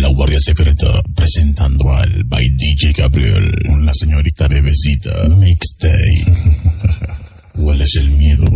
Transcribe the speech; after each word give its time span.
la 0.00 0.08
Guardia 0.08 0.38
Secreta 0.40 1.02
presentando 1.14 1.92
al 1.92 2.24
by 2.24 2.48
DJ 2.56 2.92
Gabriel 2.92 3.54
con 3.66 3.84
la 3.84 3.92
señorita 3.92 4.48
bebecita 4.48 5.28
Mixtape. 5.28 6.24
¿Cuál 7.52 7.82
es 7.82 7.96
el 7.96 8.10
miedo? 8.10 8.46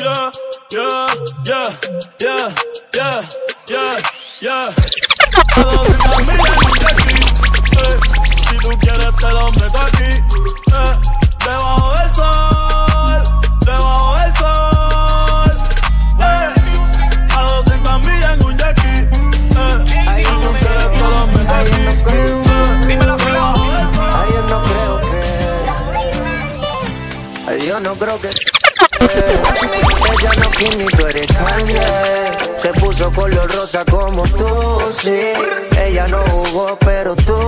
Yeah, 0.00 0.30
yeah, 0.70 1.06
yeah, 1.44 2.54
yeah, 2.94 3.22
yeah, 3.68 3.96
yeah, 4.40 4.68
eh. 7.78 7.96
Si 8.48 8.56
tú 8.56 8.70
quieres 8.80 9.16
te 9.16 9.28
lo 9.32 9.52
meto 9.52 9.97
no 30.38 31.08
eres 31.08 31.26
Kanye. 31.26 31.80
Se 32.58 32.68
puso 32.80 33.10
color 33.12 33.52
rosa 33.54 33.84
como 33.84 34.22
tú, 34.22 34.80
sí. 35.02 35.20
Ella 35.78 36.06
no 36.08 36.18
jugó, 36.18 36.76
pero 36.80 37.14
tú 37.16 37.40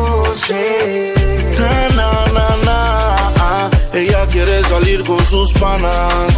sí. 0.47 1.13
Na, 1.59 1.89
na, 1.89 2.57
na. 2.65 3.71
Ella 3.93 4.27
quiere 4.27 4.63
salir 4.65 5.05
con 5.05 5.19
sus 5.27 5.53
panas. 5.55 6.33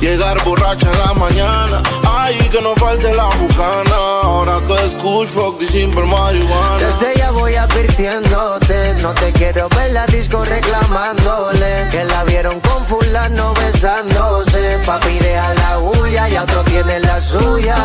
Llegar 0.00 0.42
borracha 0.42 0.90
en 0.90 0.98
la 0.98 1.12
mañana. 1.14 1.82
Ay, 2.04 2.36
que 2.50 2.60
no 2.60 2.74
falte 2.74 3.14
la 3.14 3.26
bucana. 3.26 3.96
Ahora 4.22 4.58
tú 4.66 4.74
es 4.74 4.92
Kush, 4.94 5.28
fuck 5.28 5.62
simple 5.62 6.04
marihuana. 6.04 6.78
Desde 6.78 7.18
ya 7.18 7.30
voy 7.30 7.54
advirtiéndote. 7.54 8.94
No 9.00 9.14
te 9.14 9.30
quiero 9.32 9.68
ver 9.68 9.92
la 9.92 10.04
disco 10.06 10.44
reclamándole. 10.44 11.88
Que 11.92 12.02
la 12.04 12.24
vieron 12.24 12.58
con 12.58 12.84
fulano 12.86 13.54
besándose. 13.54 14.41
Papi, 14.86 15.18
deja 15.20 15.54
la 15.54 15.78
huya 15.78 16.28
y 16.28 16.36
otro 16.36 16.64
tiene 16.64 16.98
la 17.00 17.20
suya. 17.20 17.76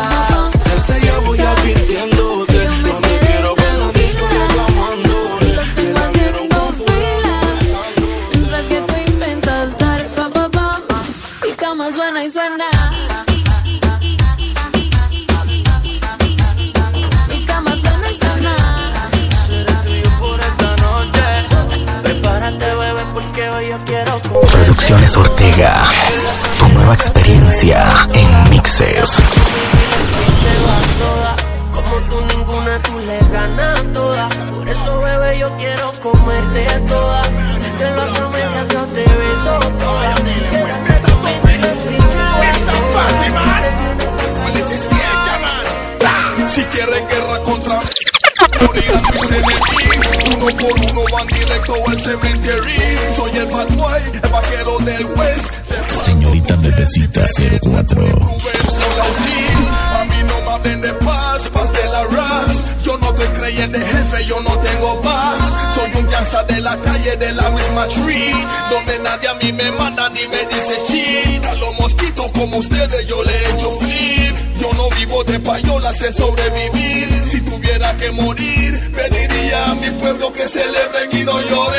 Desde 0.64 1.06
ya 1.06 1.18
voy 1.20 1.38
advirtiéndote. 1.38 2.68
No 2.82 2.94
te 2.94 3.18
quiero 3.20 3.54
ver 3.54 3.72
la 3.78 3.92
disco 3.92 4.26
la 4.34 6.06
con 6.48 6.74
fila 6.74 7.40
Mientras 8.32 8.64
que 8.64 8.80
tú 8.80 8.94
intentas 9.12 9.78
dar 9.78 10.06
pa 10.16 10.28
pa 10.28 10.48
pa 10.50 10.82
Mi 11.44 11.52
cama 11.54 11.92
suena 11.92 12.24
y 12.24 12.30
cama 17.44 17.72
suena 17.82 18.10
y 18.10 18.18
suena. 18.18 18.58
Producciones 24.52 25.16
Ortega, 25.16 25.88
nueva 26.88 27.02
experiencia 27.02 28.06
en 28.14 28.50
mixes. 28.50 29.18
Como 31.74 31.96
tú 32.08 32.20
ninguna, 32.34 32.80
tú 32.80 32.98
le 33.00 33.18
ganas 33.30 33.92
toda. 33.92 34.28
Por 34.54 34.66
eso, 34.66 35.00
bebé, 35.02 35.38
yo 35.38 35.54
quiero 35.58 35.86
comerte 36.02 36.64
toda. 36.88 37.22
Entre 37.26 37.90
las 37.94 38.16
amigas 38.18 38.68
yo 38.72 38.82
te 38.86 39.02
beso 39.02 39.58
toda. 39.78 40.14
Si 46.46 46.62
quieren 46.64 47.08
guerra 47.08 47.38
contra. 47.44 47.80
Uno 50.36 50.46
por 50.56 50.80
uno 50.90 51.02
van 51.12 51.26
directo 51.26 51.74
al 51.86 52.00
cementerio. 52.00 53.14
Soy 53.14 53.36
el 53.36 53.46
bad 53.46 53.68
boy, 53.76 54.02
el 54.22 54.30
vaquero 54.30 54.78
del 54.78 55.06
West. 55.16 55.57
Bebecita 56.88 57.22
04. 57.60 58.00
A 58.00 58.04
no 60.24 60.58
me 60.58 60.76
de 60.76 60.92
paz, 60.94 61.42
paz 61.52 61.70
de 61.72 61.84
la 61.90 62.02
ras. 62.04 62.50
Yo 62.82 62.96
no 62.96 63.10
estoy 63.10 63.26
creyente 63.38 63.78
jefe, 63.78 64.24
yo 64.24 64.40
no 64.40 64.56
tengo 64.58 64.98
paz. 65.02 65.38
Soy 65.74 65.90
un 66.00 66.08
gangsta 66.10 66.44
de 66.44 66.62
la 66.62 66.78
calle 66.78 67.14
de 67.16 67.30
la 67.32 67.50
misma 67.50 67.86
tree. 67.88 68.32
Donde 68.70 68.98
nadie 69.00 69.28
a 69.28 69.34
mí 69.34 69.52
me 69.52 69.70
manda 69.72 70.08
ni 70.10 70.26
me 70.28 70.46
dice 70.46 70.78
shit. 70.88 71.44
A 71.44 71.54
los 71.56 71.78
mosquitos 71.78 72.30
como 72.32 72.56
ustedes 72.56 73.06
yo 73.06 73.22
le 73.22 73.32
he 73.32 73.50
hecho 73.50 73.70
flip. 73.80 74.36
Yo 74.58 74.72
no 74.72 74.88
vivo 74.90 75.22
de 75.24 75.40
payola, 75.40 75.92
sé 75.92 76.10
sobrevivir. 76.14 77.28
Si 77.30 77.42
tuviera 77.42 77.94
que 77.98 78.10
morir, 78.12 78.92
pediría 78.94 79.72
a 79.72 79.74
mi 79.74 79.90
pueblo 79.90 80.32
que 80.32 80.48
celebren 80.48 81.10
y 81.12 81.22
no 81.24 81.38
lloren 81.42 81.77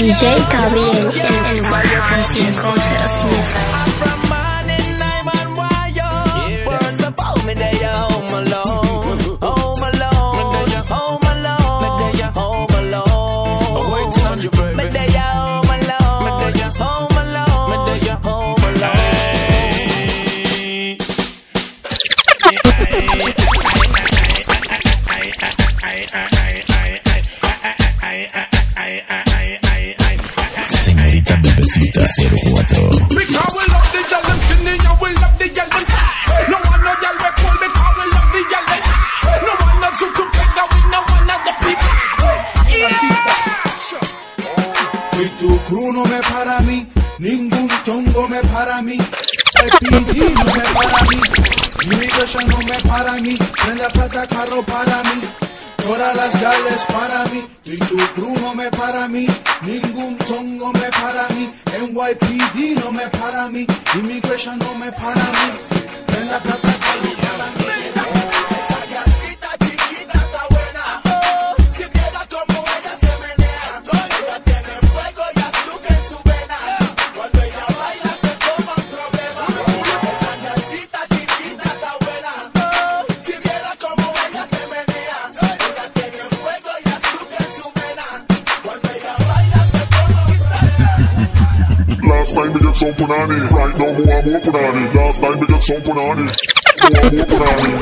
DJ 0.00 0.46
Gabriel 0.50 1.12
en 1.14 1.44
el 1.44 1.62
WhatsApp 1.70 2.32
507. 2.32 3.79
Para 53.02 53.20
mí. 53.20 53.34
Prende 53.62 53.86
plata 53.92 54.26
carro 54.26 54.62
para 54.62 55.02
mí, 55.04 55.20
todas 55.76 56.14
las 56.14 56.40
gales 56.40 56.82
para 56.88 57.24
mí. 57.32 57.46
Y 57.64 57.78
tu 57.78 57.96
crew 58.14 58.34
no 58.40 58.54
me 58.54 58.70
para 58.70 59.08
mí, 59.08 59.26
ningún 59.62 60.18
chongo 60.26 60.72
me 60.72 60.88
para 60.90 61.28
mí. 61.34 61.50
NYPD 61.80 62.84
no 62.84 62.92
me 62.92 63.06
para 63.08 63.48
mí, 63.48 63.66
Immigration 63.94 64.58
no 64.58 64.74
me 64.74 64.92
para 64.92 65.26
mí. 65.38 65.48
Prende 66.06 66.40
plata 66.40 66.79
punani, 93.10 93.50
right 93.50 93.78
now 93.78 93.92
more 93.92 94.22
more 94.22 94.40
punani. 94.40 94.94
Last 94.94 95.20
time 95.20 95.40
we 95.40 95.46
get 95.46 95.62
some 95.62 95.82
punani, 95.82 96.26
more 96.90 97.10
more 97.10 97.26
punani. 97.26 97.72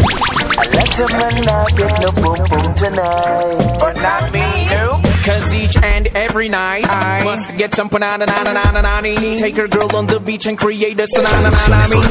Let 0.74 1.00
a 1.00 1.06
man 1.18 1.36
not 1.44 1.76
get 1.76 1.94
no 2.00 2.10
boom 2.22 2.40
boom 2.48 2.74
tonight. 2.74 3.76
But 3.78 3.96
not 3.96 4.32
me, 4.32 4.46
no. 4.70 4.87
Cause 5.28 5.54
each 5.54 5.76
and 5.76 6.06
every 6.16 6.48
night 6.48 6.88
I 6.88 7.22
must 7.22 7.54
get 7.58 7.74
some 7.74 7.88
banana 7.88 8.24
na 8.24 8.42
na 8.44 8.80
na 8.80 9.00
Take 9.36 9.56
her 9.56 9.68
girl 9.68 9.94
on 9.94 10.06
the 10.06 10.20
beach 10.20 10.46
and 10.46 10.56
create 10.56 10.96
a 10.96 11.04
me 11.04 11.12
Drunk 11.12 12.08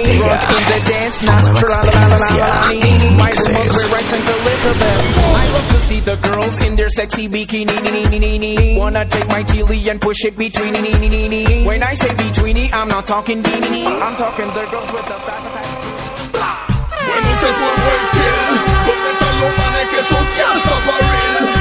in 0.54 0.64
the 0.70 0.80
dance, 0.86 1.24
not 1.26 1.44
tra 1.58 1.66
la 1.66 1.82
la 1.82 2.14
la 2.14 2.18
la 2.22 2.30
la 2.30 2.46
la 2.46 2.78
White 5.34 5.50
woman 5.50 5.78
the 6.08 6.16
girls 6.24 6.60
in 6.64 6.76
their 6.76 6.90
sexy 6.90 7.28
bikini. 7.28 8.78
Wanna 8.78 9.04
take 9.06 9.28
my 9.30 9.42
chili 9.44 9.90
and 9.90 10.00
push 10.00 10.24
it 10.24 10.38
between. 10.38 10.74
When 11.66 11.82
I 11.82 11.96
say 11.96 12.10
betweeny, 12.10 12.72
I'm 12.72 12.88
not 12.88 13.08
talking 13.08 13.42
beanie. 13.42 13.88
I'm 14.00 14.16
talking 14.16 14.48
the 14.48 14.66
girls 14.70 14.92
with 14.94 15.08
the 15.10 15.18
fat. 15.26 15.42
Bueno, 17.08 17.32
se 17.42 17.50
fue 17.58 17.72
Working. 17.88 18.78
¿Dónde 18.88 19.10
están 19.12 19.36
los 19.42 19.58
manes 19.58 19.88
que 19.90 20.02
son 20.04 20.24
gangsta 20.38 21.57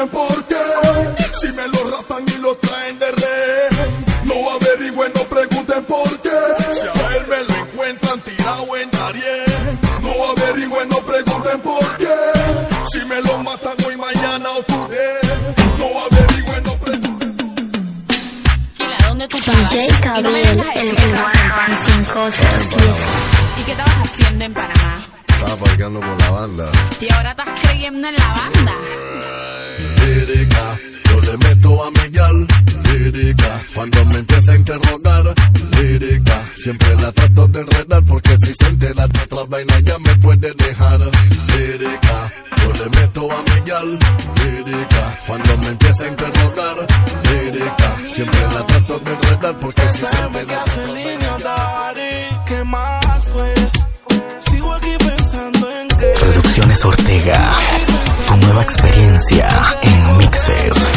pregunten 0.00 0.08
por 0.08 0.44
qué. 0.44 1.36
Si 1.40 1.52
me 1.52 1.68
lo 1.68 1.90
rapan 1.90 2.24
y 2.26 2.38
lo 2.40 2.54
traen 2.56 2.98
de 2.98 3.10
rey, 3.12 4.04
no 4.24 4.34
averigüen, 4.50 5.12
no 5.14 5.22
pregunten 5.24 5.84
por 5.84 6.20
qué. 6.20 6.30
Si 6.72 6.86
a 6.86 7.16
él 7.16 7.26
me 7.28 7.44
lo 7.44 7.60
encuentran 7.60 8.20
tirado 8.20 8.76
en 8.76 8.90
Darien, 8.90 9.78
no 10.02 10.10
averigüen, 10.30 10.88
no 10.88 10.96
pregunten 10.98 11.60
por 11.60 11.96
qué. 11.96 12.16
Si 12.92 13.04
me 13.06 13.20
lo 13.22 13.38
matan 13.38 13.74
hoy, 13.86 13.96
mañana 13.96 14.48
o 14.50 14.62
today, 14.62 15.18
no 15.78 15.86
averigüen, 16.04 16.62
no 16.64 16.74
pregunten. 16.76 17.70
¿Dónde 19.08 19.28
tú 19.28 19.38
DJ 19.38 19.88
Gabriel, 20.02 20.64
el, 20.76 20.88
el 20.88 20.96
Juan 20.96 21.78
507. 22.04 22.84
¿Y 23.58 23.62
qué 23.64 23.72
estabas 23.72 23.94
haciendo 24.04 24.44
en 24.44 24.54
Panamá? 24.54 25.00
Estaba 25.28 25.56
parqueando 25.56 26.00
con 26.00 26.18
la 26.18 26.30
banda. 26.30 26.70
Y 27.00 27.12
ahora 27.12 27.30
estás 27.30 27.48
creyendo 27.60 28.08
en 28.08 28.14
la 28.14 28.28
banda. 28.28 28.74
Interrogar. 34.72 35.34
Lírica, 35.72 36.42
siempre 36.54 36.94
la 36.96 37.12
trato 37.12 37.48
de 37.48 37.60
enredar 37.60 38.02
porque 38.04 38.36
si 38.38 38.52
se 38.54 38.66
entera 38.66 39.06
de 39.06 39.20
otra 39.20 39.44
vaina 39.44 39.80
ya 39.80 39.98
me 39.98 40.14
puede 40.16 40.52
dejar. 40.52 41.00
Lírica, 41.00 42.32
yo 42.62 42.84
le 42.84 43.00
meto 43.00 43.28
a 43.32 43.42
Miguel. 43.42 43.98
Lírica, 44.36 45.18
cuando 45.26 45.56
me 45.58 45.66
empieza 45.68 46.04
a 46.04 46.08
interrogar. 46.08 46.76
Lírica, 47.24 48.08
siempre 48.08 48.40
la 48.40 48.66
trato 48.66 48.98
de 49.00 49.12
enredar 49.12 49.56
porque 49.58 49.88
si 49.88 50.06
se 50.06 50.22
entera 50.22 50.64
de 50.64 51.28
otra 51.28 51.56
vaina 51.56 52.44
¿Qué 52.46 52.64
más 52.64 53.26
pues? 53.32 53.70
Sigo 54.40 54.72
aquí 54.72 54.96
pensando 54.98 55.70
en 55.70 55.88
que 55.88 56.12
Producciones 56.20 56.84
Ortega. 56.84 57.56
Tu 58.28 58.36
nueva 58.36 58.62
experiencia 58.62 59.48
en 59.82 60.18
mixes. 60.18 60.90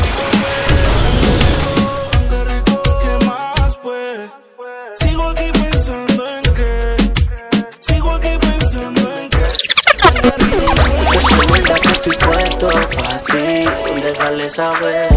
Saber. 14.49 15.09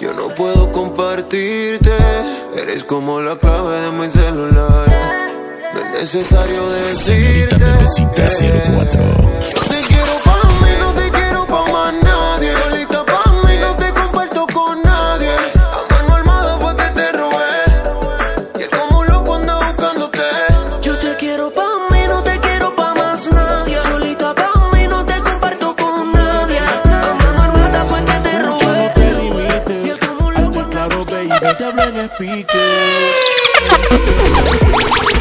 Yo 0.00 0.12
no 0.12 0.28
puedo 0.28 0.70
compartirte, 0.72 1.92
eres 2.56 2.84
como 2.84 3.20
la 3.20 3.36
clave 3.36 3.80
de 3.80 3.92
mi 3.92 4.10
celular. 4.10 5.30
No 5.72 5.80
es 5.80 5.92
necesario 6.02 6.68
Señorita 6.90 7.56
decirte. 7.56 7.64
Bebecita 7.64 8.26
04. 8.88 9.93
Te 32.16 32.44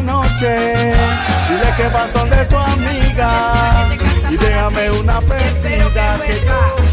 noche. 0.00 0.94
Dile 1.48 1.74
que 1.76 1.88
vas 1.88 2.12
donde 2.12 2.44
tu 2.46 2.56
amiga 2.56 3.88
y 4.30 4.36
déjame 4.36 4.90
una 4.90 5.20
perdida 5.20 6.16
que. 6.18 6.86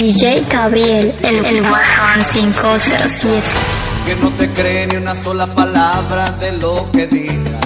DJ 0.00 0.46
Gabriel, 0.50 1.12
el, 1.22 1.44
el 1.44 1.60
Guaján 1.60 2.24
507. 2.32 3.42
Que 4.06 4.16
no 4.16 4.30
te 4.30 4.48
cree 4.48 4.86
ni 4.86 4.96
una 4.96 5.14
sola 5.14 5.46
palabra 5.46 6.30
de 6.40 6.52
lo 6.52 6.86
que 6.90 7.06
digas, 7.06 7.60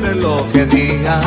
de 0.00 0.14
lo 0.14 0.50
que 0.50 0.64
digas. 0.64 1.26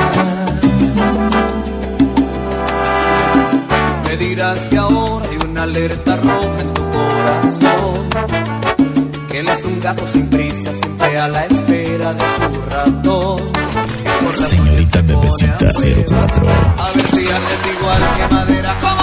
Me 4.08 4.18
dirás 4.18 4.66
que 4.66 4.78
ahora 4.80 5.28
hay 5.30 5.38
una 5.48 5.62
alerta 5.62 6.16
roja 6.16 6.62
en 6.62 6.74
tu 6.74 6.84
corazón. 6.90 8.10
Que 9.30 9.40
él 9.42 9.48
es 9.48 9.64
un 9.66 9.80
gato 9.80 10.08
sin 10.08 10.28
prisa, 10.28 10.74
siempre 10.74 11.20
a 11.20 11.28
la 11.28 11.46
espera 11.46 12.14
de 12.16 12.26
su 12.36 12.62
ratón. 12.72 13.42
Señorita 14.34 15.02
Bebecita 15.04 15.58
04. 15.60 16.52
A 16.80 16.92
ver 16.96 17.06
si 17.06 17.28
antes 17.30 17.76
igual 17.78 18.14
que 18.16 18.34
madera 18.34 19.01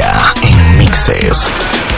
en 0.00 0.78
mixes. 0.78 1.91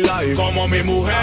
Mi 0.00 0.06
life 0.06 0.34
como 0.34 0.68
mi 0.68 0.82
mujer. 0.82 1.14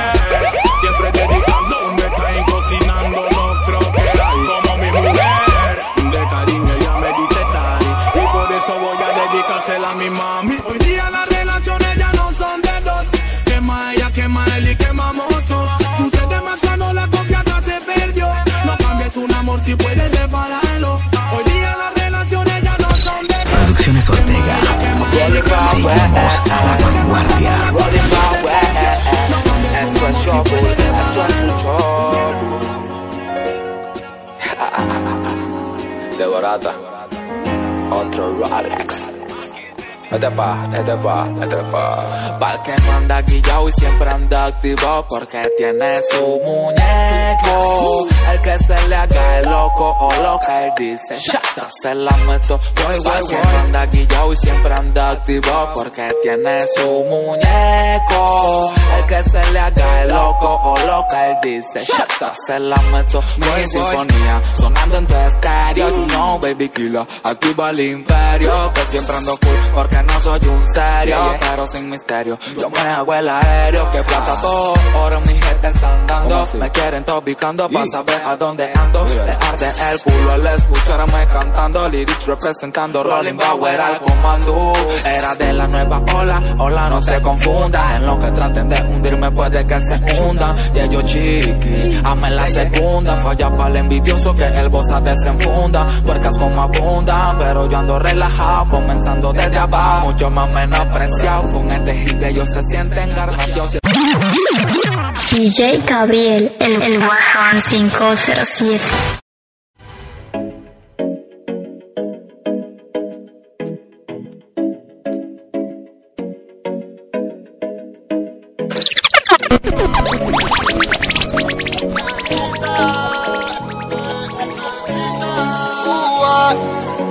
Siempre 0.81 1.11
dedicando 1.11 1.89
un 1.89 1.95
time 1.95 2.45
cocinando, 2.51 3.25
no 3.31 3.65
creo 3.65 3.91
que 3.93 4.01
hay 4.01 4.39
como 4.47 4.77
mi 4.77 4.91
mujer. 4.91 5.75
De 6.11 6.29
cariño 6.29 6.73
ella 6.73 6.93
me 6.97 7.07
dice 7.07 7.41
Tari 7.53 7.85
y 7.85 8.27
por 8.33 8.51
eso 8.51 8.79
voy 8.79 8.97
a 8.97 9.31
dedicársela 9.31 9.91
a 9.91 9.95
mi 9.95 10.09
mami. 10.09 10.57
Hoy 10.67 10.77
día 10.79 11.09
las 11.09 11.27
relaciones 11.29 11.97
ya 11.97 12.11
no 12.13 12.31
son 12.31 12.61
de 12.61 12.81
dos. 12.81 13.05
Quema 13.45 13.93
ella, 13.93 14.11
quema 14.11 14.45
él 14.57 14.69
y 14.69 14.75
quemamos 14.75 15.45
todo. 15.47 15.69
Sucede 15.97 16.41
más 16.41 16.59
cuando 16.61 16.93
la 16.93 17.07
confianza 17.07 17.61
se 17.61 17.79
perdió. 17.81 18.27
No 18.65 18.77
cambies 18.77 19.15
un 19.17 19.33
amor 19.33 19.61
si 19.61 19.75
puedes 19.75 20.19
repararlo. 20.19 21.01
Hoy 21.35 21.43
día 21.51 21.75
las 21.77 22.03
relaciones 22.03 22.63
ya 22.63 22.77
no 22.77 22.89
son 22.95 23.27
de 23.27 23.35
dos. 23.35 23.53
Producciones 23.53 24.09
Ortega. 24.09 24.55
Seguimos 25.71 26.39
a 26.51 26.65
la 26.65 26.77
vanguardia. 26.77 28.34
Trouble. 30.25 30.75
De 36.17 36.25
otro 37.91 38.33
Rolex. 38.39 39.11
Este 40.11 40.31
pa, 40.31 40.67
este 40.73 40.95
pa, 40.97 41.27
este 41.41 41.57
pa. 41.71 42.37
Pa'l 42.39 42.61
que 42.63 42.75
no 42.83 42.91
anda 42.93 43.21
guillao 43.21 43.69
y 43.69 43.71
siempre 43.71 44.09
anda 44.09 44.45
activo 44.45 45.05
porque 45.09 45.41
tiene 45.57 46.01
su 46.09 46.41
muñeco. 46.43 48.14
El 48.31 48.41
que 48.41 48.57
se 48.59 48.87
le 48.87 48.95
haga 48.95 49.39
el 49.39 49.45
loco 49.49 49.95
o 49.99 50.13
loca, 50.21 50.65
él 50.65 50.73
dice, 50.77 51.17
shut 51.17 51.69
se 51.81 51.95
la 51.95 52.11
meto. 52.27 52.59
Voy, 52.83 52.99
voy, 52.99 53.21
voy. 53.21 53.55
anda 53.59 53.85
guillao 53.85 54.33
y 54.33 54.35
siempre 54.35 54.73
anda 54.73 55.11
activo 55.11 55.69
porque 55.75 56.07
tiene 56.21 56.65
su 56.75 56.89
muñeco. 57.03 58.73
El 58.97 59.05
que 59.05 59.29
se 59.29 59.51
le 59.51 59.59
haga 59.59 60.01
el 60.01 60.09
loco 60.09 60.59
o 60.63 60.77
loca, 60.87 61.27
él 61.27 61.37
dice, 61.41 61.85
shut 61.85 62.33
se 62.47 62.59
la 62.59 62.77
meto. 62.91 63.23
Mi 63.37 63.67
sinfonía 63.67 64.41
sonando 64.57 64.97
en 64.97 65.07
tu 65.07 65.15
estéreo. 65.15 65.89
You 65.89 66.05
know, 66.07 66.39
baby 66.39 66.69
killer, 66.69 67.05
activa 67.23 67.69
el 67.69 67.79
imperio. 67.79 68.73
Que 68.73 68.81
siempre 68.91 69.15
ando 69.17 69.37
cool 69.37 69.55
porque 69.73 70.03
no 70.03 70.19
soy 70.19 70.39
un 70.47 70.73
serio, 70.73 71.35
pero 71.39 71.67
sin 71.67 71.89
misterio. 71.89 72.37
Yo 72.59 72.69
me 72.69 72.79
hago 72.79 73.13
el 73.13 73.29
aéreo, 73.29 73.91
que 73.91 74.03
plata 74.03 74.35
todo. 74.41 74.73
Ahora 74.95 75.19
mi 75.19 75.39
gente 75.39 75.67
están 75.67 76.07
dando. 76.07 76.47
Me 76.55 76.71
quieren 76.71 77.03
topicando 77.03 77.69
para 77.69 77.85
saber 77.91 78.14
a 78.23 78.35
dónde 78.35 78.71
ando. 78.73 79.05
Le 79.05 79.31
arde 79.31 79.67
el 79.91 80.01
culo 80.01 80.31
al 80.31 80.47
escucharme 80.47 81.27
cantando. 81.27 81.89
Lyrics 81.89 82.25
representando 82.25 83.03
Rolling 83.03 83.37
Power 83.37 83.81
al 83.81 83.99
comando. 83.99 84.73
Era 85.05 85.35
de 85.35 85.53
la 85.53 85.67
nueva 85.67 86.01
ola, 86.13 86.41
ola 86.57 86.89
no 86.89 87.01
se 87.01 87.21
confunda. 87.21 87.95
En 87.95 88.05
lo 88.05 88.19
que 88.19 88.31
traten 88.31 88.69
de 88.69 88.81
hundirme 88.81 89.31
puede 89.31 89.65
que 89.65 89.81
se 89.81 90.21
hundan. 90.21 90.55
Y 90.73 90.79
ellos 90.79 91.05
chiqui, 91.05 92.01
ame 92.03 92.29
la 92.31 92.49
segunda. 92.49 93.19
Falla 93.19 93.55
para 93.55 93.69
el 93.69 93.75
envidioso 93.77 94.35
que 94.35 94.45
el 94.45 94.69
bossa 94.69 94.99
desenfunda. 95.01 95.87
Puercas 96.05 96.37
como 96.37 96.61
abundan, 96.61 97.37
pero 97.37 97.69
yo 97.69 97.77
ando 97.77 97.99
relajado, 97.99 98.69
comenzando 98.69 99.33
desde 99.33 99.57
abajo. 99.57 100.07
Mucho 100.07 100.29
más 100.29 100.49
menospreciado. 100.49 101.51
Con 101.51 101.71
este 101.71 101.93
hit 101.95 102.23
ellos 102.23 102.49
se 102.49 102.61
sienten 102.63 103.15
garnachos. 103.15 103.77
DJ 105.31 105.81
Gabriel, 105.85 106.55
el, 106.59 106.81
el 106.81 106.99
Guasón 106.99 107.61
507. 107.69 108.81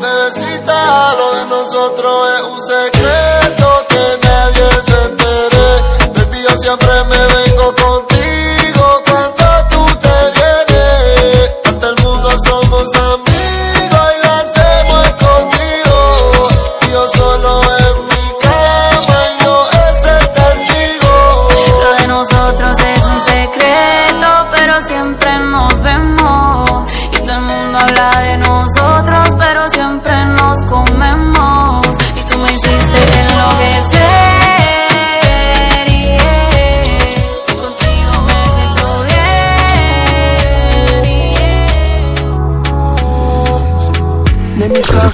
Bebecita, 0.00 1.14
lo 1.16 1.34
de 1.34 1.46
nosotros 1.46 2.28
es 2.34 2.42
un 2.42 2.62
secreto 2.62 3.86
que 3.88 4.18
nadie 4.22 4.68
se 4.84 5.04
entere. 5.06 5.66
Baby, 6.14 6.42
yo 6.42 6.58
siempre 6.58 7.04
me 7.04 7.33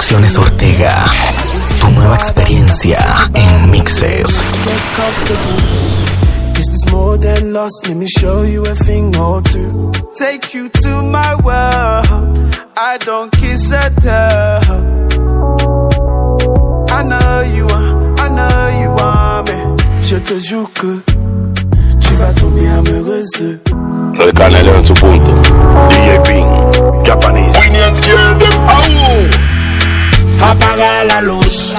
Producciones 0.01 0.39
Ortega. 0.39 1.11
Tu 1.79 1.91
nueva 1.91 2.17
experiencia 2.17 3.31
en 3.35 3.71
mixes. 3.71 4.43
This 6.55 6.69
is 6.69 6.91
more 6.91 7.19
than 7.19 7.53
lost. 7.53 7.87
Let 7.87 7.97
me 7.97 8.07
show 8.09 8.43
you 8.43 8.65
a 8.65 8.75
thing 8.75 9.15
or 9.17 9.43
two. 9.43 9.93
Take 10.17 10.55
you 10.55 10.71
to 10.71 11.03
my 11.03 11.35
world. 11.45 12.57
I 12.79 12.97
don't 13.05 13.31
kiss 13.31 13.71
a 13.73 13.91
tell. 14.01 14.63
I 16.89 17.03
know 17.03 17.43
you 17.55 17.67
want, 17.67 18.21
I 18.21 18.29
know 18.31 18.81
you 18.81 18.91
want 18.93 19.49
me. 19.51 19.77
Je 20.01 20.19
te 20.19 20.39
jure 20.41 20.67
que 20.73 21.03
tu 22.01 22.15
vas 22.17 22.33
tomber 22.41 22.69
amoureuse. 22.69 23.61
El 24.19 24.33
canelo 24.33 24.77
en 24.77 24.87
su 24.87 24.95
punto. 24.95 25.31
DJ 25.91 26.21
Ping, 26.25 27.05
Japanese. 27.05 27.51
Apaga 30.43 31.05
la 31.05 31.21
luz. 31.21 31.75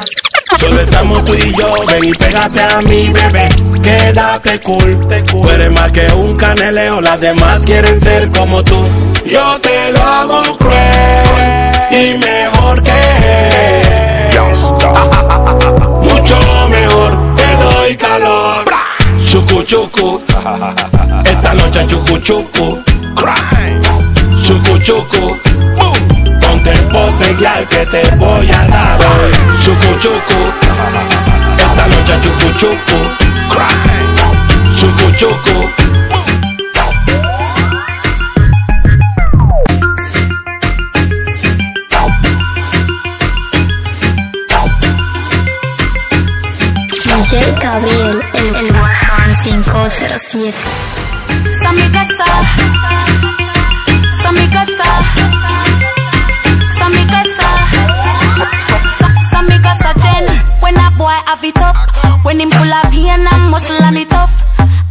Solo 0.59 0.81
estamos 0.81 1.25
tú 1.25 1.33
y 1.33 1.53
yo, 1.55 1.73
ven 1.87 2.03
y 2.03 2.11
pégate 2.11 2.61
a 2.61 2.81
mi 2.81 3.09
bebé, 3.09 3.49
quédate 3.81 4.59
cool. 4.59 5.07
Tú 5.25 5.49
eres 5.49 5.71
más 5.71 5.91
que 5.91 6.05
un 6.13 6.35
caneleo, 6.37 7.01
las 7.01 7.19
demás 7.19 7.61
quieren 7.65 7.99
ser 7.99 8.29
como 8.31 8.63
tú. 8.63 8.85
Yo 9.25 9.59
te 9.61 9.91
lo 9.91 10.03
hago 10.03 10.41
cruel 10.57 11.71
y 11.91 12.17
mejor 12.17 12.83
que. 12.83 12.91
Mucho 16.01 16.67
mejor, 16.69 17.35
te 17.35 17.63
doy 17.63 17.95
calor. 17.97 18.65
Chucu 19.25 19.63
chucu, 19.63 20.21
esta 21.25 21.53
noche 21.53 21.87
chucu 21.87 22.17
chucu. 22.19 22.83
Chucu 24.43 24.77
chucu, 24.79 25.37
pose 26.91 27.35
ya 27.39 27.65
que 27.67 27.85
te 27.85 28.03
voy 28.17 28.49
a 28.51 28.67
dar 28.67 28.99
hoy. 28.99 29.31
Chucu 29.63 29.91
chucu, 29.99 30.39
esta 31.57 31.87
noche 31.87 32.15
chucu 32.23 32.47
chucu. 32.59 32.97
Chucu 34.77 35.11
chucu. 35.19 35.69
DJ 47.03 47.55
Gabriel, 47.61 48.21
el, 48.33 48.55
el 48.55 48.71
Guasón 48.73 49.35
507. 49.43 50.53
Sa 51.61 51.71
mi 51.73 51.89
casa, 51.89 52.25
sa 54.23 54.31
mi 54.33 54.47
casa, 54.49 54.83
Then 60.01 60.25
when 60.61 60.75
a 60.75 60.89
boy 60.97 61.17
have 61.25 61.43
it 61.43 61.57
up, 61.57 61.75
when 62.25 62.39
him 62.39 62.49
muscle 62.49 63.77
it. 63.97 64.11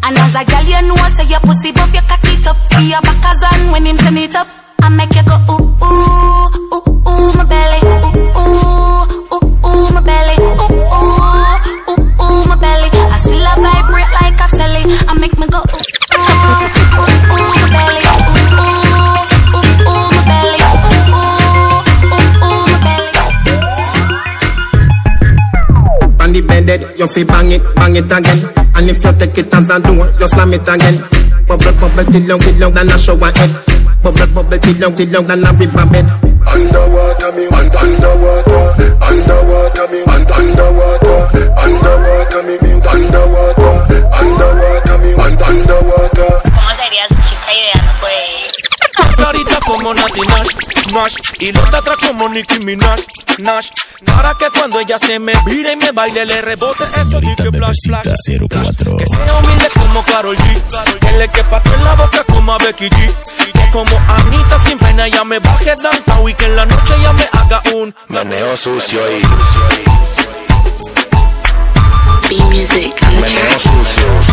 And 0.02 0.16
as 0.16 0.34
a 0.34 0.44
girl 0.44 0.64
you 0.64 0.82
know 0.88 0.96
say 1.08 1.24
your 1.26 1.40
pussy 1.40 1.72
buff, 1.72 1.92
you 1.94 2.00
cock 2.02 2.24
it 2.24 2.46
up. 2.46 2.56
When 3.72 3.86
him 3.86 3.96
turn 3.96 4.16
it 4.16 4.34
up, 4.36 4.46
I 4.80 4.88
make 4.88 5.14
you 5.14 5.22
go 5.22 5.36
ooh 5.50 5.76
ooh 5.82 6.48
ooh 6.74 6.82
ooh 7.08 7.32
my 7.36 7.44
belly, 7.44 7.80
ooh 7.84 8.38
ooh 8.38 9.04
ooh 9.34 9.66
ooh 9.66 9.90
my 9.92 10.00
belly, 10.00 10.36
you 27.00 27.08
fi 27.08 27.24
bang 27.24 27.50
it, 27.52 27.62
bang 27.74 27.96
it 27.96 28.04
again. 28.12 28.40
And 28.76 28.90
if 28.90 29.02
you 29.02 29.12
take 29.18 29.38
it 29.38 29.54
as 29.54 29.70
a 29.70 29.80
door, 29.80 30.06
you 30.20 30.28
slam 30.28 30.52
it 30.52 30.68
again. 30.68 31.00
Bubble, 31.48 31.72
bubble, 31.80 32.04
till 32.12 32.22
long, 32.28 32.40
till 32.40 32.56
long, 32.60 32.72
than 32.74 32.90
a 32.90 32.98
shower 32.98 33.32
head. 33.32 33.50
Bubble, 34.02 34.26
bubble, 34.34 34.58
till 34.58 34.76
long, 34.78 34.94
till 34.94 35.08
long, 35.08 35.26
than 35.26 35.44
a 35.44 35.50
river 35.56 35.86
bed. 35.88 36.06
Underwater 36.44 37.32
me, 37.36 37.44
un- 37.48 37.72
underwater, 37.80 38.64
underwater 39.00 39.86
me, 39.90 40.00
un- 40.12 40.28
underwater, 40.28 41.18
underwater 41.64 42.42
me, 42.44 42.54
me, 42.60 42.72
underwater, 42.84 43.74
underwater 44.20 44.96
me, 45.00 45.10
un- 45.16 45.42
underwater. 45.48 45.99
Clarita 49.30 49.60
como 49.60 49.94
Nati 49.94 50.20
Nash, 50.22 50.92
Nash 50.92 51.14
Y 51.38 51.52
los 51.52 51.70
de 51.70 51.76
atrás 51.76 51.98
como 51.98 52.28
Nicki 52.28 52.58
Minaj, 52.64 52.98
Nash 53.38 53.68
Para 54.04 54.34
que 54.34 54.46
cuando 54.50 54.80
ella 54.80 54.98
se 54.98 55.20
me 55.20 55.32
vire 55.46 55.72
y 55.72 55.76
me 55.76 55.92
baile 55.92 56.26
Le 56.26 56.42
rebote 56.42 56.82
eso 56.82 57.20
y 57.20 57.36
que 57.36 57.50
flash, 57.52 57.76
flash 57.86 58.04
Bebecita 58.04 58.62
04. 58.64 58.96
Que 58.96 59.06
sea 59.06 59.36
humilde 59.36 59.68
como 59.78 60.02
Karol 60.02 60.36
G 60.36 60.98
Que 60.98 61.16
le 61.16 61.28
quepa 61.28 61.62
en 61.64 61.84
la 61.84 61.94
boca 61.94 62.24
como 62.24 62.54
a 62.54 62.58
Becky 62.58 62.88
G 62.88 63.14
Que 63.52 63.70
como 63.70 63.96
Anita 64.08 64.64
sin 64.64 64.78
pena 64.78 65.06
ella 65.06 65.22
me 65.22 65.38
baje 65.38 65.74
downtown 65.80 66.28
Y 66.28 66.34
que 66.34 66.46
en 66.46 66.56
la 66.56 66.66
noche 66.66 66.94
ella 66.98 67.12
me 67.12 67.28
haga 67.30 67.62
un 67.74 67.94
Meneo 68.08 68.56
sucio 68.56 69.00
y 69.16 69.20
track. 73.20 73.58
sucio. 73.60 74.29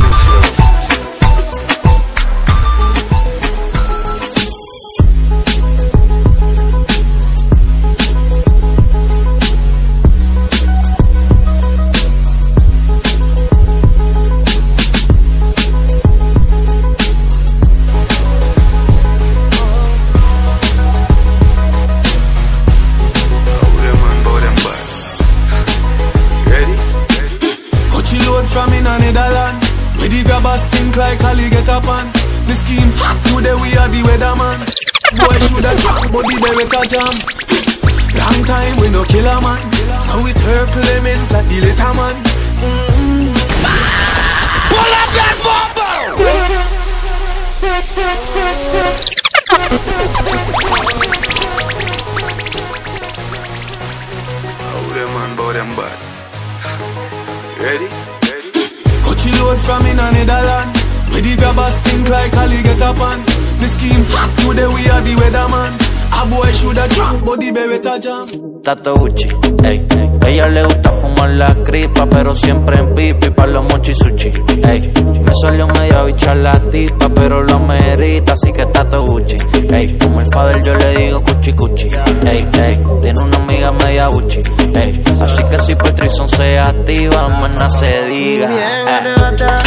Jam. 68.67 68.75
Tato 68.75 68.95
Gucci, 68.95 69.27
ey. 69.63 69.85
Ella 70.25 70.47
le 70.49 70.63
gusta 70.63 70.91
fumar 70.91 71.29
la 71.29 71.55
cripa, 71.63 72.05
pero 72.05 72.35
siempre 72.35 72.77
en 72.79 72.93
pipi 72.93 73.29
pa' 73.29 73.45
los 73.47 73.63
mochi 73.63 73.93
sushi, 73.93 74.31
ey. 74.63 74.91
Me 75.23 75.31
salió 75.41 75.67
media 75.67 76.03
bicha 76.03 76.35
la 76.35 76.59
tipa, 76.69 77.07
pero 77.09 77.43
lo 77.43 77.59
merita, 77.59 78.33
así 78.33 78.51
que 78.51 78.65
Tato 78.65 79.05
Gucci, 79.05 79.37
ey. 79.71 79.97
Como 79.97 80.19
el 80.19 80.27
father 80.33 80.61
yo 80.63 80.73
le 80.73 80.97
digo 80.97 81.23
cuchi 81.23 81.53
cuchi, 81.53 81.87
ey, 82.25 82.47
ey. 82.61 82.79
Tiene 83.01 83.21
una 83.21 83.37
amiga 83.37 83.71
media 83.71 84.07
Gucci, 84.07 84.41
ey. 84.75 85.03
Así 85.21 85.43
que 85.49 85.59
si 85.59 85.75
Patrison 85.75 86.27
se 86.27 86.59
activa, 86.59 87.29
nada 87.29 87.69
se 87.69 88.05
diga, 88.07 88.49
Bien 88.49 88.87
arrebata. 88.87 89.59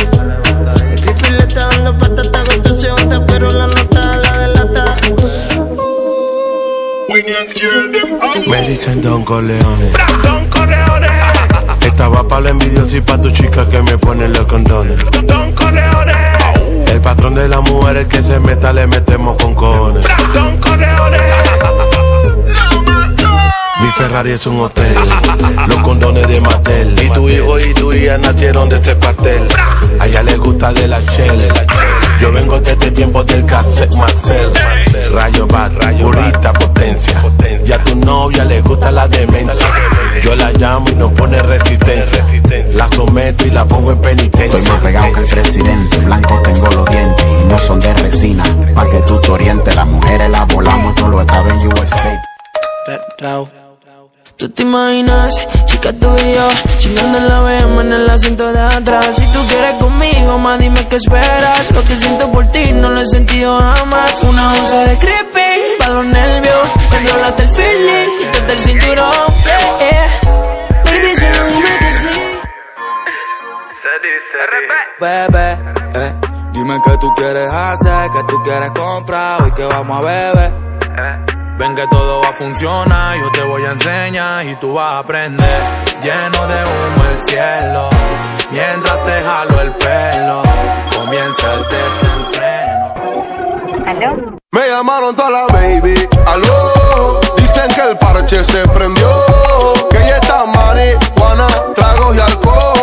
El 0.91 1.01
creepy 1.01 1.31
le 1.31 1.39
está 1.39 1.69
dando 1.69 1.99
patata 1.99 2.43
con 2.45 3.27
pero 3.27 3.51
la 3.51 3.67
nota 3.67 4.17
la 4.17 4.41
delata. 4.41 4.97
Me 7.09 8.00
dicen 8.81 9.03
Don 9.03 9.23
Corleone. 9.25 9.93
Estaba 11.83 12.27
para 12.27 12.41
la 12.41 12.51
envidiosa 12.51 12.97
y 12.97 13.01
pa' 13.03 13.21
tu 13.21 13.31
chica 13.31 13.69
que 13.69 13.83
me 13.83 13.99
pone 13.99 14.27
los 14.29 14.47
condones. 14.47 15.05
Don 15.27 15.53
Corleone 15.53 16.15
El 16.87 17.01
patrón 17.03 17.35
de 17.35 17.47
la 17.47 17.61
mujer, 17.61 17.99
el 17.99 18.09
que 18.09 18.23
se 18.23 18.41
meta, 18.41 18.73
le 18.73 18.87
metemos 18.87 19.37
con 19.37 19.55
cojones. 19.55 20.07
Don 20.33 20.57
Corleone 20.57 21.19
Mi 23.83 23.91
Ferrari 23.99 24.31
es 24.31 24.47
un 24.47 24.61
hotel, 24.61 24.95
los 25.67 25.79
condones 25.81 26.27
de 26.27 26.41
Mattel. 26.41 26.95
Y 27.03 27.11
tu 27.11 27.29
hijo 27.29 27.59
y 27.59 27.75
tu 27.75 27.93
hija 27.93 28.17
nacieron 28.17 28.71
de 28.71 28.77
ese 28.77 28.97
pastel. 28.97 29.47
A 29.99 30.07
ella 30.07 30.23
le 30.23 30.37
gusta 30.39 30.73
de 30.73 30.89
la 30.89 31.01
Shell. 31.01 31.53
Yo 32.19 32.33
vengo 32.33 32.59
desde 32.61 32.91
tiempo 32.93 33.25
del 33.25 33.45
cassette 33.45 33.95
Marcel. 33.97 34.51
Rayo 35.13 35.47
bat, 35.47 35.73
purita 35.99 36.53
potencia. 36.55 37.23
Ya 37.71 37.77
a 37.77 37.85
tu 37.85 37.95
novia 37.95 38.45
le 38.47 38.61
gusta 38.63 38.91
la 38.91 39.07
demencia. 39.07 39.65
Yo 40.25 40.35
la 40.35 40.51
llamo 40.51 40.87
y 40.91 40.95
no 40.97 41.15
pone 41.15 41.41
resistencia. 41.41 42.27
La 42.75 42.89
someto 42.89 43.47
y 43.47 43.51
la 43.53 43.65
pongo 43.65 43.93
en 43.93 44.01
penitencia. 44.01 44.59
Estoy 44.59 44.73
más 44.73 44.81
pegado 44.81 45.13
que 45.13 45.21
el 45.21 45.27
presidente, 45.29 45.97
blanco 45.99 46.43
tengo 46.43 46.67
los 46.67 46.85
dientes 46.91 47.25
y 47.25 47.45
no 47.45 47.59
son 47.61 47.79
de 47.79 47.95
resina. 47.95 48.43
Pa' 48.75 48.91
que 48.91 48.99
tú 49.07 49.21
te 49.21 49.31
orientes, 49.31 49.77
las 49.77 49.87
mujeres 49.87 50.29
las 50.31 50.49
volamos, 50.49 50.97
todo 50.97 51.09
lo 51.11 51.21
estaba 51.21 51.49
en 51.49 51.69
USA. 51.69 52.21
Tú 54.37 54.49
te 54.49 54.63
imaginas, 54.63 55.35
chica 55.67 55.93
tú 55.93 56.09
y 56.17 56.33
yo 56.33 56.49
Chingando 56.79 57.19
en 57.19 57.29
la 57.29 57.41
BM 57.41 57.81
en 57.83 57.93
el 57.93 58.09
asiento 58.09 58.51
de 58.51 58.59
atrás 58.59 59.15
Si 59.15 59.27
tú 59.27 59.39
quieres 59.47 59.75
conmigo, 59.75 60.39
más 60.39 60.59
dime 60.59 60.89
qué 60.89 60.97
esperas 60.97 61.71
Lo 61.73 61.85
que 61.85 61.95
siento 61.95 62.33
por 62.33 62.47
ti 62.47 62.73
no 62.73 62.89
lo 62.89 63.03
he 63.03 63.07
sentido 63.07 63.61
jamás 63.61 64.23
Una 64.23 64.55
onza 64.55 64.79
de 64.79 64.97
creepy, 64.97 65.70
pa' 65.81 65.89
los 65.89 66.05
nervios 66.05 66.69
Enrolaste 66.99 67.43
el 67.43 67.49
feeling, 67.49 68.19
quítate 68.19 68.53
el 68.53 68.61
cinturón 68.61 69.13
yeah, 69.45 69.91
yeah. 69.91 70.11
Baby, 70.85 71.17
solo 71.17 71.47
dime 71.47 71.79
que 71.79 71.93
sí 71.93 72.41
Bebé, 75.01 75.59
eh, 75.95 76.15
dime 76.53 76.79
qué 76.85 76.99
tú 76.99 77.15
quieres 77.15 77.49
hacer, 77.49 78.11
qué 78.13 78.23
tú 78.29 78.43
quieres 78.43 78.71
comprar, 78.73 79.43
hoy 79.43 79.53
que 79.53 79.65
vamos 79.65 79.99
a 79.99 80.01
beber. 80.03 80.53
Ven 81.57 81.75
que 81.75 81.87
todo 81.89 82.21
va 82.21 82.29
a 82.29 82.33
funcionar, 82.35 83.19
yo 83.19 83.31
te 83.33 83.43
voy 83.43 83.65
a 83.65 83.73
enseñar 83.73 84.45
y 84.45 84.55
tú 84.57 84.75
vas 84.75 84.95
a 84.95 84.99
aprender. 84.99 85.63
Lleno 86.03 86.47
de 86.47 86.65
humo 86.65 87.05
el 87.11 87.19
cielo, 87.19 87.89
mientras 88.51 89.05
te 89.05 89.23
jalo 89.23 89.61
el 89.63 89.71
pelo, 89.73 90.43
comienza 90.97 91.55
el 91.55 91.63
desenfreno. 91.65 92.60
Me 93.93 94.69
llamaron 94.69 95.17
toda 95.17 95.31
la 95.31 95.47
baby, 95.49 96.09
aló. 96.25 97.19
Dicen 97.37 97.67
que 97.75 97.81
el 97.81 97.99
parche 97.99 98.45
se 98.45 98.63
prendió. 98.69 99.09
Que 99.91 99.97
ella 99.97 100.19
está 100.19 100.45
marihuana, 100.45 101.49
tragos 101.75 102.17
y 102.17 102.21
alcohol. 102.21 102.79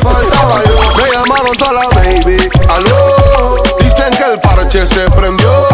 Faltaba 0.00 0.62
yo. 0.64 1.02
Me 1.02 1.10
llamaron 1.10 1.56
toda 1.56 1.72
la 1.72 1.88
baby, 1.88 2.48
aló. 2.68 3.62
Dicen 3.80 4.10
que 4.12 4.22
el 4.32 4.40
parche 4.40 4.86
se 4.86 5.10
prendió. 5.10 5.66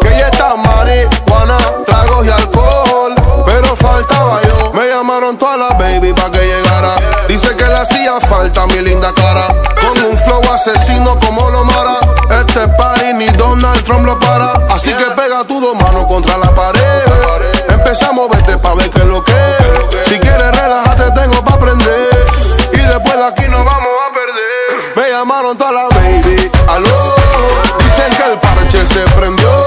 Que 0.00 0.08
ella 0.14 0.28
está 0.28 0.54
marihuana, 0.54 1.58
tragos 1.84 2.26
y 2.26 2.30
alcohol. 2.30 3.14
Pero 3.44 3.74
faltaba 3.74 4.40
yo. 4.42 4.72
Me 4.72 4.86
llamaron 4.86 5.36
toda 5.36 5.56
la 5.56 5.68
baby 5.70 6.12
pa' 6.12 6.30
que 6.30 6.38
llegara. 6.38 7.26
Dice 7.26 7.48
que 7.48 7.49
le 7.49 7.49
hacía 7.80 8.20
falta 8.20 8.66
mi 8.66 8.80
linda 8.80 9.12
cara. 9.14 9.48
Con 9.80 10.04
un 10.04 10.18
flow 10.18 10.42
asesino 10.52 11.18
como 11.20 11.48
lo 11.50 11.64
mara. 11.64 11.98
Este 12.38 12.68
party 12.68 13.12
ni 13.14 13.26
Donald 13.28 13.82
Trump 13.84 14.04
lo 14.04 14.18
para. 14.18 14.52
Así 14.74 14.92
que 14.92 15.04
pega 15.16 15.44
tus 15.44 15.60
dos 15.60 15.74
manos 15.76 16.06
contra 16.06 16.36
la 16.38 16.54
pared. 16.54 16.80
Empezamos, 17.68 18.28
vete 18.30 18.58
pa' 18.58 18.74
ver 18.74 18.90
qué 18.90 19.00
es 19.00 19.06
lo 19.06 19.24
que 19.24 19.32
es. 19.32 20.08
Si 20.08 20.18
quieres 20.18 20.60
relájate, 20.60 21.10
tengo 21.12 21.42
pa' 21.44 21.54
aprender. 21.54 22.26
Y 22.72 22.78
después 22.78 23.16
de 23.16 23.24
aquí 23.24 23.48
nos 23.48 23.64
vamos 23.64 23.88
a 24.06 24.12
perder. 24.12 24.96
Me 24.96 25.10
llamaron 25.10 25.56
toda 25.56 25.72
la 25.72 25.88
baby, 25.88 26.50
aló. 26.68 27.14
Dicen 27.78 28.10
que 28.16 28.32
el 28.32 28.38
parche 28.40 28.86
se 28.86 29.00
prendió. 29.16 29.66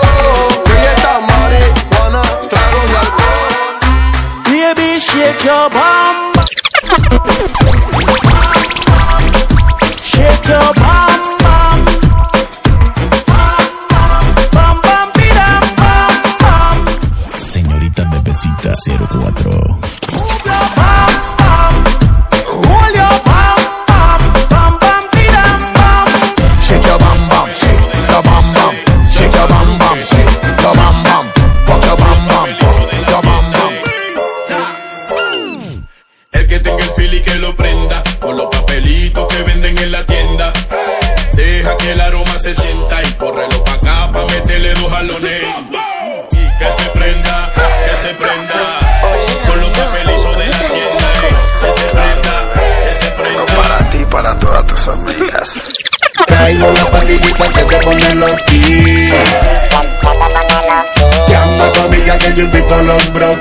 Que 0.65 0.86
está 0.95 1.19
marihuana, 1.19 2.21
tragos 2.49 2.86
y 2.91 2.95
alcohol. 3.04 3.73
Baby, 4.45 4.99
shake 4.99 5.43
your 5.43 5.69
bum. 5.71 6.12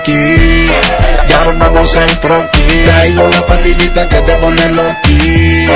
Ya 0.04 1.40
armamos 1.42 1.94
el 1.94 2.18
proqui. 2.18 2.84
Traigo 2.84 3.28
la 3.28 3.46
pastillita 3.46 4.08
que 4.08 4.20
te 4.20 4.34
pone 4.36 4.68
loqui. 4.70 5.66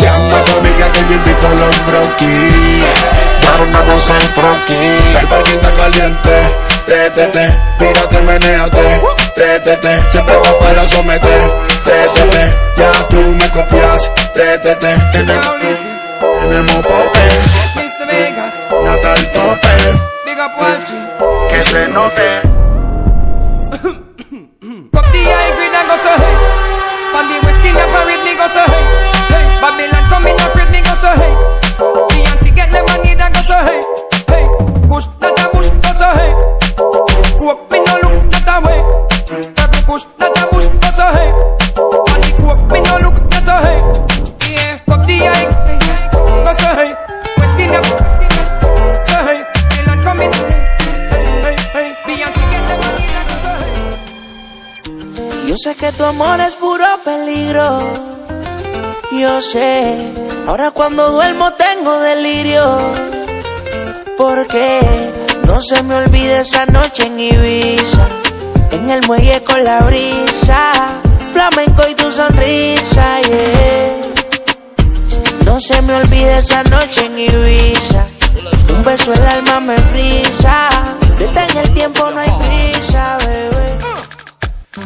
Llama 0.00 0.38
a 0.38 0.44
tu 0.44 0.58
amiga 0.58 0.92
que 0.92 1.00
yo 1.00 1.14
invito 1.14 1.46
a 1.46 1.54
los 1.54 1.86
broquis. 1.86 2.84
Ya 3.42 3.54
armamos 3.54 4.10
el. 4.10 4.28
El 5.20 5.26
parque 5.28 5.54
está 5.54 5.72
caliente. 5.74 6.56
Te, 6.86 7.10
te, 7.10 7.26
te, 7.28 7.58
mírate, 7.78 8.22
menéate. 8.22 9.00
Te, 9.36 9.60
te, 9.60 9.76
te, 9.76 10.02
siempre 10.10 10.36
va 10.36 10.58
para 10.58 10.88
someter. 10.88 11.52
Te, 11.84 12.08
te, 12.14 12.22
te, 12.22 12.54
ya 12.76 13.08
tú 13.08 13.16
me 13.16 13.48
copias. 13.50 14.10
Te, 14.34 14.58
te, 14.58 14.74
te, 14.74 14.96
tenemos, 15.12 15.46
tenemos 16.40 16.76
pope. 16.76 17.28
Mr. 17.76 18.06
Vegas, 18.08 18.54
Nata 18.84 19.12
al 19.12 19.32
tope. 19.32 19.68
big 20.24 20.38
up. 20.40 21.07
Que 21.58 21.64
se 21.64 21.88
note. 21.88 22.40
que 55.78 55.92
tu 55.92 56.04
amor 56.04 56.40
es 56.40 56.54
puro 56.54 56.84
peligro. 57.04 57.80
Yo 59.12 59.40
sé, 59.40 60.12
ahora 60.46 60.70
cuando 60.72 61.10
duermo 61.12 61.52
tengo 61.52 61.98
delirio. 62.00 62.78
Porque 64.16 64.80
no 65.46 65.60
se 65.62 65.82
me 65.84 65.94
olvide 65.94 66.40
esa 66.40 66.66
noche 66.66 67.06
en 67.06 67.20
Ibiza. 67.20 68.06
En 68.72 68.90
el 68.90 69.06
muelle 69.06 69.42
con 69.44 69.62
la 69.62 69.80
brisa. 69.80 70.72
Flamenco 71.32 71.82
y 71.88 71.94
tu 71.94 72.10
sonrisa, 72.10 73.20
yeah. 73.20 73.96
No 75.44 75.60
se 75.60 75.80
me 75.82 75.94
olvide 75.94 76.38
esa 76.38 76.64
noche 76.64 77.06
en 77.06 77.18
Ibiza. 77.18 78.04
Un 78.76 78.84
beso 78.84 79.12
el 79.12 79.26
alma 79.26 79.60
me 79.60 79.76
frisa. 79.76 80.68
Detén 81.18 81.56
el 81.56 81.72
tiempo, 81.72 82.10
no 82.10 82.20
hay 82.20 82.30
prisa, 82.30 83.18
bebé. 83.18 83.57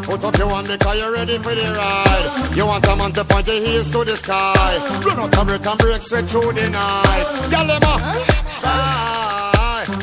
Put 0.02 0.24
up 0.24 0.36
your 0.38 0.48
one 0.48 0.66
because 0.66 0.98
you're 0.98 1.12
ready 1.12 1.38
for 1.38 1.54
the 1.54 1.72
ride. 1.72 2.56
You 2.56 2.66
want 2.66 2.86
a 2.86 2.96
man 2.96 3.12
to 3.12 3.24
point 3.24 3.46
your 3.46 3.60
heels 3.64 3.90
to 3.90 4.04
the 4.04 4.16
sky. 4.16 5.02
Run 5.04 5.20
out 5.20 5.38
a 5.38 5.44
break 5.44 5.66
and 5.66 5.78
break 5.78 6.02
straight 6.02 6.26
through 6.26 6.52
the 6.52 6.70
night. 6.70 7.48
Girl, 7.50 7.66
them. 7.66 7.82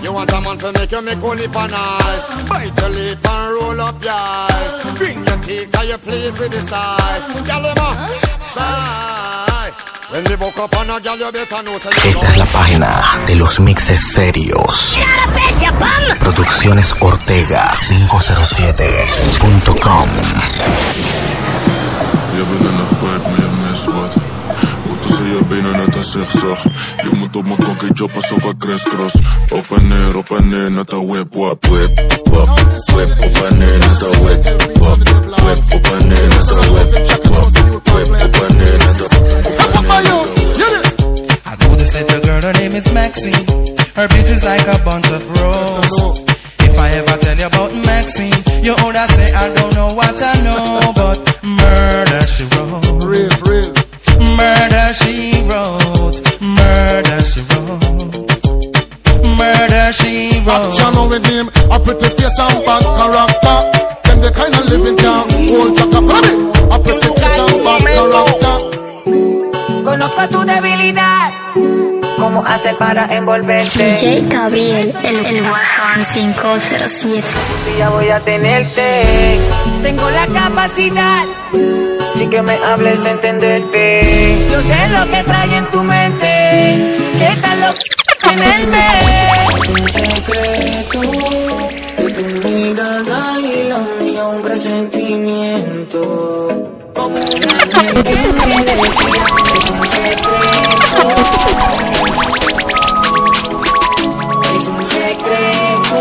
You 0.03 0.13
want 0.13 0.31
a 0.31 0.41
man 0.41 0.57
to 0.57 0.71
make 0.73 0.91
you 0.91 1.01
make 1.01 1.23
only 1.23 1.47
pan 1.47 1.71
eyes. 1.73 2.49
Bite 2.49 2.81
your 2.81 2.89
lip 2.89 3.25
and 3.25 3.53
roll 3.53 3.81
up 3.81 4.03
your 4.03 4.11
eyes. 4.13 4.97
Bring 4.97 5.23
your 5.25 5.37
teeth 5.37 5.71
cause 5.71 5.87
you're 5.87 5.97
pleased 5.97 6.39
with 6.39 6.51
the 6.51 6.61
size. 6.61 7.47
Girl, 7.47 7.61
them 7.61 7.77
on 7.77 9.18
Esta 12.03 12.27
es 12.29 12.37
la 12.37 12.47
página 12.47 13.21
de 13.27 13.35
los 13.35 13.59
mixes 13.59 14.11
serios. 14.11 14.97
Producciones 16.19 16.95
Ortega 16.99 17.77
507.com. 17.81 20.09
Je 25.09 25.45
bent 25.45 25.59
in 25.59 25.69
de 25.69 25.69
vibe, 25.69 25.69
maar 25.69 25.69
je 25.69 25.69
mist 25.69 25.69
wat. 25.69 25.69
Hoe 25.69 25.69
tussen 25.69 25.69
je 25.69 25.69
benen 25.69 25.77
net 25.77 25.95
een 25.95 26.03
zigzag. 26.03 26.63
Je 27.03 27.09
moet 27.13 27.35
op 27.35 27.45
mijn 27.45 27.63
kokkie 27.63 27.89
chop 27.93 28.15
alsof 28.15 28.43
ik 28.43 28.57
crisscross. 28.57 29.15
Op 29.49 29.77
en 29.77 29.87
neer, 29.87 30.17
op 30.17 30.29
en 30.29 30.49
neer, 30.49 30.71
net 30.71 30.91
een 30.91 31.07
whip, 31.07 31.33
wap, 31.33 31.65
whip, 31.65 32.21
wap. 32.23 32.59
Whip, 32.85 33.09
op 33.19 33.43
en 33.49 33.57
neer, 33.57 33.77
net 33.77 34.01
een 34.01 34.23
whip, 34.23 34.43
wap. 34.79 34.97
Whip, 35.27 35.73
op 35.73 35.85
en 35.85 36.07
neer, 36.07 36.27
net 36.27 36.49
een 36.49 36.71
whip, 36.71 36.91
wap. 37.29 37.49
Whip, 37.83 38.23
op 38.23 38.43
en 38.43 38.57
neer, 38.57 38.57
net 38.57 38.57
een 38.57 38.57
op 38.57 38.57
en 38.57 38.57
neer, 38.57 38.77
net 38.77 38.99
een 38.99 39.17
I 41.45 41.55
know 41.57 41.75
this 41.77 41.93
little 41.93 42.19
girl, 42.21 42.41
her 42.41 42.53
name 42.53 42.75
is 42.75 42.91
Maxine. 42.93 43.45
Her 43.95 44.07
beauty's 44.07 44.43
like 44.43 44.67
a 44.67 44.77
bunch 44.83 45.09
of 45.09 45.21
roses. 45.39 46.19
If 46.59 46.77
I 46.77 46.89
ever 46.89 47.17
tell 47.17 47.37
you 47.37 47.45
about 47.47 47.73
Maxine, 47.85 48.33
you 48.63 48.75
older 48.83 49.07
say 49.07 49.33
I 49.33 49.53
don't 49.53 49.73
know 49.73 49.93
what 49.93 50.21
I 50.21 50.41
know, 50.43 50.93
but 50.93 51.43
murder 51.43 52.27
she 52.27 52.43
wrote. 52.55 52.88
She 60.49 60.55
wrote. 60.55 60.65
Action 60.69 61.09
with 61.09 61.25
him, 61.25 61.47
a 61.71 61.79
pretty 61.79 62.09
face 62.17 62.39
and 62.39 62.65
bad 62.65 62.83
character. 62.97 63.57
Them 64.05 64.17
the 64.21 64.31
kind 64.33 64.53
of 64.53 64.65
living 64.69 64.97
can 64.97 65.29
hold 65.49 65.77
chaka. 65.77 65.99
Follow 66.01 66.35
me. 66.37 66.49
A 66.73 66.77
pretty 66.79 67.09
face 67.19 67.39
and 67.39 67.63
bad 67.63 67.81
character. 67.85 68.55
Conozco 69.83 70.27
tu 70.29 70.45
debilidad. 70.45 71.31
¿Cómo 72.17 72.43
hacer 72.45 72.75
para 72.75 73.05
envolverte? 73.15 73.83
DJ 73.93 74.27
Gabriel, 74.27 74.93
el, 75.03 75.25
el 75.25 75.41
Guasón 75.41 76.05
507. 76.13 77.23
Un 77.23 77.75
día 77.75 77.89
voy 77.89 78.09
a 78.09 78.19
tenerte. 78.19 79.39
Tengo 79.81 80.09
la 80.09 80.27
capacidad. 80.27 81.25
Si 82.17 82.27
que 82.27 82.41
me 82.41 82.55
hables, 82.55 83.05
entenderte. 83.05 84.47
Yo 84.51 84.61
sé 84.61 84.89
lo 84.89 85.05
que 85.09 85.23
trae 85.23 85.57
en 85.57 85.65
tu 85.71 85.81
mente. 85.81 86.99
¿Qué 87.17 87.41
tal 87.41 87.61
lo 87.61 87.67
que 87.67 88.33
en 88.33 88.43
el 88.43 88.67
mes? 88.67 89.28
Secreto 90.29 90.99
de 91.97 92.09
tu 92.13 92.47
mirada 92.49 93.19
y 93.39 93.63
la 93.69 93.79
mía 93.99 94.23
un 94.27 94.41
presentimiento. 94.41 96.01
Como 96.93 97.15
un 97.15 97.21
ángel 97.21 98.03
que 98.03 98.15
me 98.45 98.57
decía 98.65 99.23
es 99.55 99.65
un 99.71 99.83
secreto. 99.89 100.29
Es 104.55 104.65
un 104.67 104.81
secreto. 104.89 105.97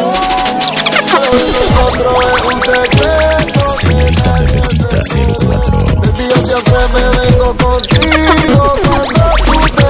Nosotros 1.33 2.17
es 2.25 2.41
un 2.45 2.59
secreto. 2.63 3.61
Señorita 3.81 4.31
Bebecita 4.41 4.99
04. 4.99 5.79
Baby, 6.01 6.25
yo 6.29 6.39
siempre 6.47 6.81
me 6.95 7.03
vengo 7.19 7.49
contigo 7.57 8.63
cuando 8.85 9.25
tú 9.45 9.57
te 9.77 9.89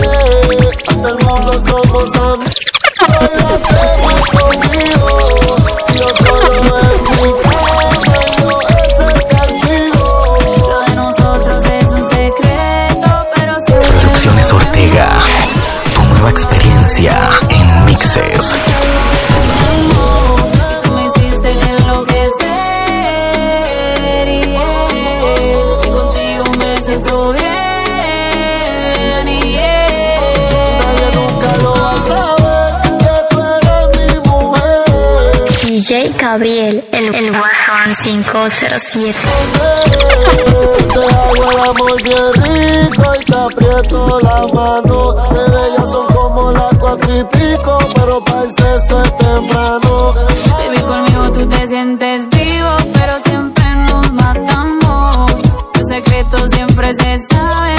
vienes. 0.00 0.74
Hasta 0.88 1.08
el 1.08 1.16
mundo 1.24 1.52
somos 1.66 2.13
Tu 15.94 16.02
nueva 16.10 16.28
experiencia 16.28 17.16
en 17.48 17.86
mixes. 17.86 18.58
Gabriel, 36.24 36.82
el, 36.90 37.14
el 37.14 37.30
Guasón 37.32 37.94
507. 38.02 39.14
Te 40.88 40.98
hago 40.98 41.52
el 41.52 41.58
amor 41.68 42.02
rico 42.02 43.12
y 43.20 43.24
te 43.26 43.34
aprieto 43.34 44.20
la 44.20 44.40
mano. 44.54 45.14
Bebé, 45.34 45.64
ya 45.76 45.82
son 45.82 46.06
como 46.14 46.50
las 46.52 46.78
cuatro 46.78 47.20
y 47.20 47.24
pico, 47.24 47.78
pero 47.94 48.24
para 48.24 48.42
el 48.44 48.48
sexo 48.56 49.02
es 49.02 49.16
temprano. 49.18 50.14
Baby, 50.56 50.78
conmigo 50.88 51.32
tú 51.32 51.46
te 51.46 51.68
sientes 51.68 52.26
vivo, 52.30 52.76
pero 52.94 53.22
siempre 53.26 53.64
nos 53.90 54.12
matamos. 54.12 55.30
Tu 55.74 55.80
secreto 55.90 56.38
siempre 56.48 56.90
se 56.94 57.18
sabe. 57.30 57.73